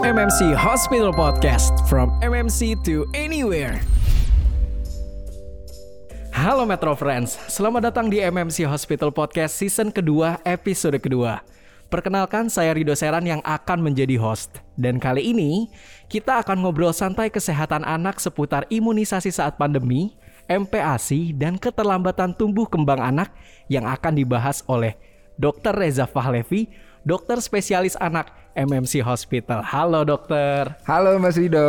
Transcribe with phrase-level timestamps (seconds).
[0.00, 3.84] MMC Hospital Podcast from MMC to anywhere.
[6.32, 11.44] Halo Metro Friends, selamat datang di MMC Hospital Podcast season kedua, episode kedua.
[11.92, 14.64] Perkenalkan saya Rido Seran yang akan menjadi host.
[14.72, 15.68] Dan kali ini
[16.08, 20.16] kita akan ngobrol santai kesehatan anak seputar imunisasi saat pandemi,
[20.48, 23.36] MPASI, dan keterlambatan tumbuh kembang anak
[23.68, 24.96] yang akan dibahas oleh
[25.36, 25.76] Dr.
[25.76, 29.62] Reza Fahlevi, dokter spesialis anak MMC Hospital.
[29.62, 30.74] Halo dokter.
[30.84, 31.64] Halo Mas Rido.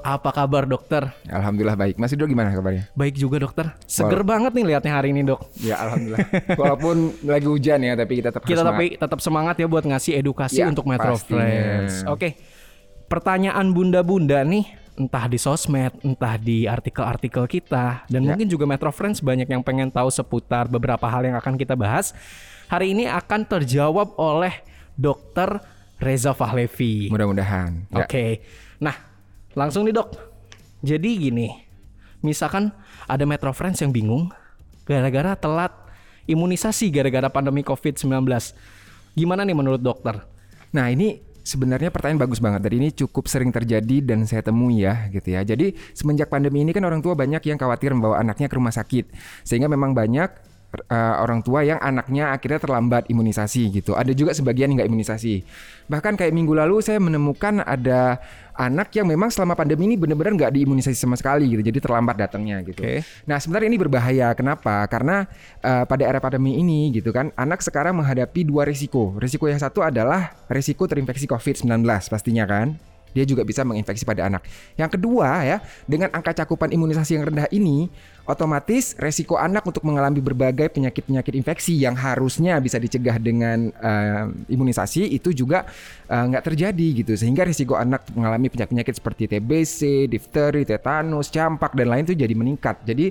[0.00, 1.10] Apa kabar dokter?
[1.26, 1.94] Alhamdulillah baik.
[1.98, 2.86] Mas Rido gimana kabarnya?
[2.94, 3.74] Baik juga dokter.
[3.84, 5.42] Seger banget nih lihatnya hari ini dok.
[5.58, 6.24] Ya alhamdulillah.
[6.54, 6.96] Walaupun
[7.26, 10.62] lagi hujan ya, tapi kita tetap Kita harus tapi tetap semangat ya buat ngasih edukasi
[10.62, 11.42] Ya, untuk Metro pastinya.
[11.44, 11.94] Friends.
[12.06, 12.38] Oke.
[13.10, 18.26] Pertanyaan bunda-bunda nih, entah di sosmed, entah di artikel-artikel kita, dan Ya.
[18.30, 22.14] mungkin juga Metro Friends banyak yang pengen tahu seputar beberapa hal yang akan kita bahas.
[22.70, 24.62] Hari ini akan terjawab oleh
[25.00, 25.64] Dokter
[25.96, 27.08] Reza Fahlevi.
[27.08, 27.88] Mudah-mudahan.
[27.88, 28.04] Ya.
[28.04, 28.44] Oke.
[28.84, 28.96] Nah,
[29.56, 30.12] langsung nih dok.
[30.80, 31.48] Jadi gini,
[32.20, 32.72] misalkan
[33.08, 34.28] ada Metro Friends yang bingung
[34.84, 35.72] gara-gara telat
[36.28, 38.24] imunisasi gara-gara pandemi COVID-19.
[39.16, 40.24] Gimana nih menurut dokter?
[40.70, 45.10] Nah ini sebenarnya pertanyaan bagus banget dan ini cukup sering terjadi dan saya temui ya
[45.10, 45.42] gitu ya.
[45.42, 49.10] Jadi semenjak pandemi ini kan orang tua banyak yang khawatir membawa anaknya ke rumah sakit
[49.42, 50.30] sehingga memang banyak
[50.70, 53.98] uh, orang tua yang anaknya akhirnya terlambat imunisasi gitu.
[53.98, 55.42] Ada juga sebagian yang nggak imunisasi.
[55.90, 58.22] Bahkan kayak minggu lalu saya menemukan ada
[58.54, 61.62] anak yang memang selama pandemi ini benar-benar nggak diimunisasi sama sekali gitu.
[61.64, 62.82] Jadi terlambat datangnya gitu.
[62.82, 63.02] Oke.
[63.26, 64.28] Nah sebenarnya ini berbahaya.
[64.38, 64.86] Kenapa?
[64.86, 65.26] Karena
[65.64, 69.16] uh, pada era pandemi ini gitu kan, anak sekarang menghadapi dua risiko.
[69.18, 72.89] Risiko yang satu adalah risiko terinfeksi COVID-19 pastinya kan.
[73.10, 74.46] Dia juga bisa menginfeksi pada anak.
[74.78, 77.90] Yang kedua ya, dengan angka cakupan imunisasi yang rendah ini,
[78.28, 85.10] otomatis resiko anak untuk mengalami berbagai penyakit-penyakit infeksi yang harusnya bisa dicegah dengan uh, imunisasi
[85.10, 85.66] itu juga
[86.06, 87.12] uh, nggak terjadi gitu.
[87.18, 92.86] Sehingga risiko anak mengalami penyakit-penyakit seperti TBC, difteri, tetanus, campak dan lain itu jadi meningkat.
[92.86, 93.10] Jadi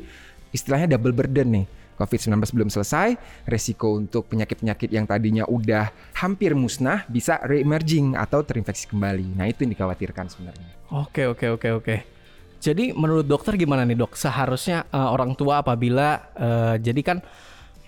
[0.55, 1.78] istilahnya double burden nih.
[1.99, 8.87] COVID-19 belum selesai, resiko untuk penyakit-penyakit yang tadinya udah hampir musnah bisa re-emerging atau terinfeksi
[8.87, 9.35] kembali.
[9.35, 10.69] Nah, itu yang dikhawatirkan sebenarnya.
[10.95, 11.95] Oke oke oke oke.
[12.59, 14.15] Jadi menurut dokter gimana nih dok?
[14.15, 17.17] Seharusnya eh, orang tua apabila eh, jadi kan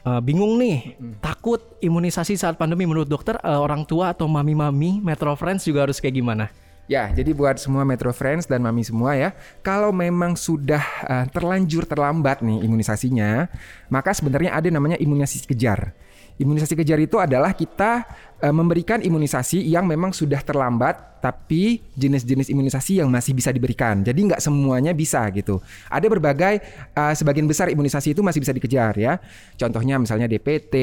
[0.03, 2.83] eh, bingung nih, takut imunisasi saat pandemi.
[2.83, 6.51] Menurut dokter eh, orang tua atau mami-mami Metro Friends juga harus kayak gimana?
[6.91, 9.31] Ya, jadi buat semua Metro Friends dan Mami semua ya,
[9.63, 13.47] kalau memang sudah uh, terlanjur terlambat nih imunisasinya,
[13.88, 15.96] maka sebenarnya ada namanya imunisasi kejar.
[16.35, 18.03] Imunisasi kejar itu adalah kita
[18.41, 24.02] uh, memberikan imunisasi yang memang sudah terlambat, tapi jenis-jenis imunisasi yang masih bisa diberikan.
[24.02, 25.62] Jadi nggak semuanya bisa gitu.
[25.88, 26.59] Ada berbagai,
[26.97, 29.22] uh, sebagian besar imunisasi itu masih bisa dikejar ya.
[29.53, 30.75] Contohnya misalnya DPT,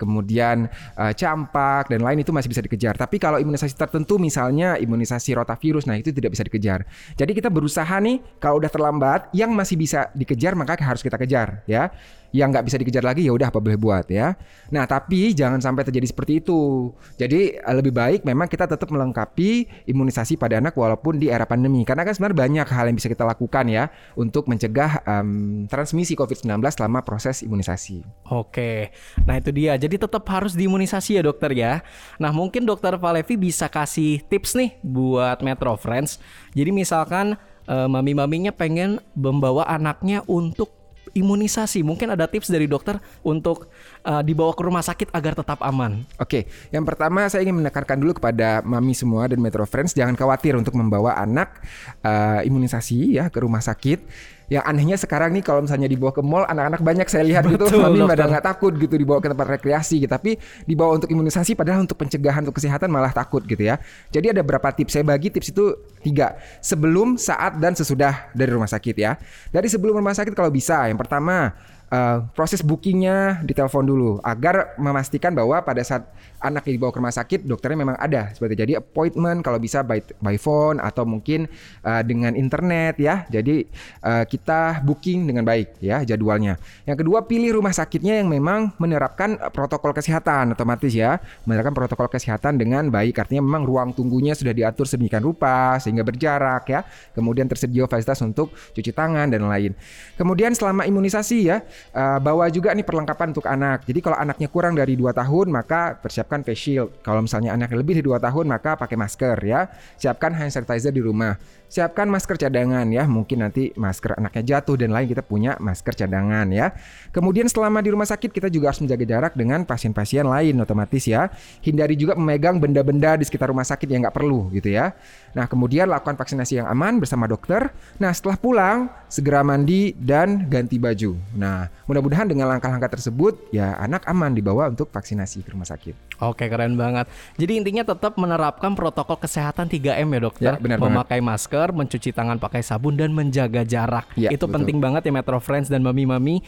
[0.00, 2.96] kemudian uh, campak dan lain itu masih bisa dikejar.
[2.96, 6.88] Tapi kalau imunisasi tertentu misalnya imunisasi rotavirus, nah itu tidak bisa dikejar.
[7.14, 11.60] Jadi kita berusaha nih kalau udah terlambat, yang masih bisa dikejar maka harus kita kejar
[11.68, 11.92] ya.
[12.32, 14.32] Yang nggak bisa dikejar lagi ya udah apa boleh buat ya.
[14.72, 16.88] Nah tapi jangan sampai terjadi seperti itu.
[17.16, 21.86] Jadi eh, lebih baik memang kita tetap melengkapi imunisasi pada anak walaupun di era pandemi.
[21.86, 26.58] Karena kan sebenarnya banyak hal yang bisa kita lakukan ya untuk mencegah em, transmisi COVID-19
[26.74, 28.02] selama proses imunisasi.
[28.28, 28.90] Oke,
[29.24, 29.78] nah itu dia.
[29.78, 31.80] Jadi tetap harus diimunisasi ya dokter ya.
[32.18, 36.18] Nah mungkin dokter Valevi bisa kasih tips nih buat Metro Friends.
[36.52, 37.38] Jadi misalkan
[37.70, 40.81] eh, mami-maminya pengen membawa anaknya untuk
[41.12, 43.68] imunisasi, mungkin ada tips dari dokter untuk
[44.04, 46.04] eh, dibawa ke rumah sakit agar tetap aman.
[46.18, 50.56] Oke, yang pertama saya ingin menekankan dulu kepada mami semua dan Metro Friends jangan khawatir
[50.56, 51.60] untuk membawa anak
[52.02, 54.32] eh, imunisasi ya ke rumah sakit.
[54.52, 57.80] Yang anehnya sekarang nih kalau misalnya dibawa ke mall anak-anak banyak saya lihat gitu Betul,
[57.80, 58.12] dokter.
[58.12, 60.12] pada nggak takut gitu dibawa ke tempat rekreasi gitu.
[60.12, 60.36] Tapi
[60.68, 63.80] dibawa untuk imunisasi padahal untuk pencegahan untuk kesehatan malah takut gitu ya.
[64.12, 65.64] Jadi ada beberapa tips saya bagi tips itu
[66.04, 69.16] tiga sebelum, saat dan sesudah dari rumah sakit ya.
[69.48, 71.56] Dari sebelum rumah sakit kalau bisa yang pertama
[71.92, 76.08] eh, proses bookingnya ditelepon dulu agar memastikan bahwa pada saat
[76.42, 78.34] anak dibawa ke rumah sakit dokternya memang ada.
[78.34, 81.46] Seperti jadi appointment kalau bisa by, by phone atau mungkin
[81.84, 83.28] eh, dengan internet ya.
[83.28, 83.68] Jadi
[84.02, 86.58] eh, kita booking dengan baik ya jadwalnya.
[86.88, 91.20] Yang kedua pilih rumah sakitnya yang memang menerapkan protokol kesehatan otomatis ya.
[91.46, 93.22] Menerapkan protokol kesehatan dengan baik.
[93.22, 96.80] Artinya memang ruang tunggunya sudah diatur sedemikian rupa sehingga berjarak ya.
[97.14, 99.76] Kemudian tersedia fasilitas untuk cuci tangan dan lain.
[100.18, 103.82] Kemudian selama imunisasi ya uh, bawa juga nih perlengkapan untuk anak.
[103.82, 106.90] Jadi kalau anaknya kurang dari 2 tahun maka persiapkan face shield.
[107.02, 109.70] Kalau misalnya anaknya lebih dari 2 tahun maka pakai masker ya.
[109.98, 111.36] Siapkan hand sanitizer di rumah.
[111.72, 113.08] Siapkan masker cadangan ya.
[113.08, 116.76] Mungkin nanti masker anaknya jatuh dan lain kita punya masker cadangan ya.
[117.10, 121.32] Kemudian selama di rumah sakit kita juga harus menjaga jarak dengan pasien-pasien lain otomatis ya.
[121.64, 124.92] Hindari juga memegang benda-benda di sekitar rumah sakit yang nggak perlu gitu ya.
[125.32, 127.72] Nah kemudian lakukan vaksinasi yang aman bersama dokter.
[127.96, 131.16] Nah setelah pulang segera mandi dan ganti baju.
[131.36, 136.18] Nah mudah-mudahan dengan langkah-langkah tersebut ya anak aman dibawa untuk vaksinasi ke rumah sakit.
[136.22, 137.10] Oke keren banget.
[137.36, 140.52] Jadi intinya tetap menerapkan protokol kesehatan 3M ya dokter.
[140.54, 141.28] Ya, benar Memakai banget.
[141.28, 144.06] masker, mencuci tangan pakai sabun dan menjaga jarak.
[144.14, 144.62] Ya, Itu betul.
[144.62, 146.40] penting banget ya Metro Friends dan mami-mami.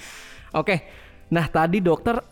[0.55, 0.87] Oke.
[1.29, 2.23] Nah tadi dokter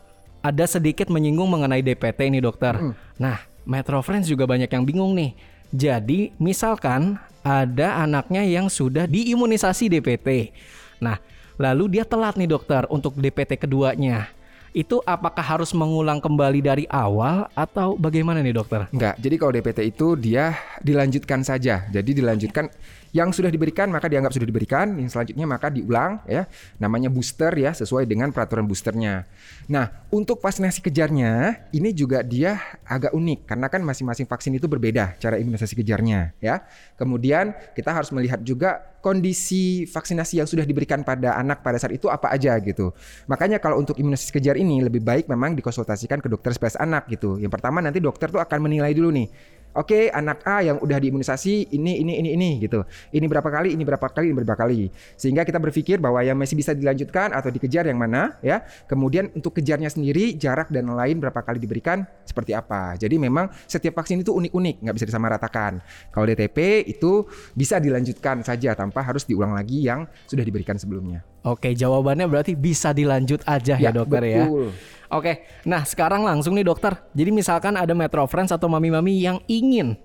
[0.42, 2.78] ada sedikit menyinggung mengenai DPT ini dokter.
[2.78, 2.94] Mm.
[3.18, 5.34] Nah Metro Friends juga banyak yang bingung nih.
[5.72, 10.54] Jadi misalkan ada anaknya yang sudah diimunisasi DPT.
[11.02, 11.18] Nah
[11.60, 14.30] lalu dia telat nih dokter untuk DPT keduanya
[14.72, 18.88] itu apakah harus mengulang kembali dari awal atau bagaimana nih dokter?
[18.88, 21.84] Enggak, jadi kalau DPT itu dia dilanjutkan saja.
[21.92, 22.72] Jadi dilanjutkan
[23.12, 26.48] yang sudah diberikan maka dianggap sudah diberikan, yang selanjutnya maka diulang ya.
[26.80, 29.28] Namanya booster ya sesuai dengan peraturan boosternya.
[29.68, 32.56] Nah, untuk vaksinasi kejarnya ini juga dia
[32.88, 36.64] agak unik karena kan masing-masing vaksin itu berbeda cara imunisasi kejarnya ya.
[36.96, 42.08] Kemudian kita harus melihat juga kondisi vaksinasi yang sudah diberikan pada anak pada saat itu
[42.08, 42.96] apa aja gitu.
[43.28, 47.36] Makanya kalau untuk imunisasi kejar ini lebih baik memang dikonsultasikan ke dokter spesialis anak gitu.
[47.36, 49.28] Yang pertama nanti dokter tuh akan menilai dulu nih
[49.72, 52.84] Oke, okay, anak A yang udah diimunisasi ini ini ini ini gitu.
[53.08, 54.92] Ini berapa kali, ini berapa kali, ini berapa kali.
[55.16, 58.60] Sehingga kita berpikir bahwa yang masih bisa dilanjutkan atau dikejar yang mana ya.
[58.84, 63.00] Kemudian untuk kejarnya sendiri jarak dan lain berapa kali diberikan seperti apa.
[63.00, 65.80] Jadi memang setiap vaksin itu unik-unik, nggak bisa disamaratakan.
[66.12, 67.24] Kalau DTP itu
[67.56, 71.24] bisa dilanjutkan saja tanpa harus diulang lagi yang sudah diberikan sebelumnya.
[71.42, 74.46] Oke, jawabannya berarti bisa dilanjut aja ya, ya dokter ya.
[74.46, 74.70] betul.
[74.70, 74.91] ya.
[75.12, 76.96] Oke, nah sekarang langsung nih dokter.
[77.12, 80.00] Jadi misalkan ada Metro Friends atau mami-mami yang ingin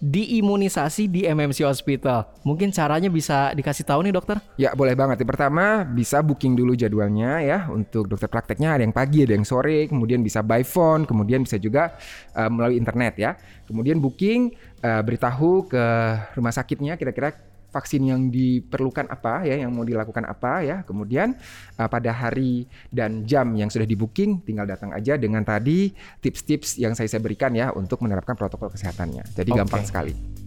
[0.00, 2.24] diimunisasi di MMC Hospital.
[2.40, 4.40] Mungkin caranya bisa dikasih tahu nih dokter?
[4.56, 5.20] Ya boleh banget.
[5.20, 9.44] Yang pertama bisa booking dulu jadwalnya ya untuk dokter prakteknya ada yang pagi ada yang
[9.44, 12.00] sore, kemudian bisa by phone, kemudian bisa juga
[12.32, 13.36] uh, melalui internet ya.
[13.68, 15.84] Kemudian booking uh, beritahu ke
[16.32, 17.36] rumah sakitnya kira-kira
[17.70, 20.76] vaksin yang diperlukan apa ya, yang mau dilakukan apa ya.
[20.84, 21.34] Kemudian
[21.78, 26.76] uh, pada hari dan jam yang sudah di booking, tinggal datang aja dengan tadi tips-tips
[26.78, 29.26] yang saya, saya berikan ya untuk menerapkan protokol kesehatannya.
[29.32, 29.58] Jadi okay.
[29.58, 30.39] gampang sekali.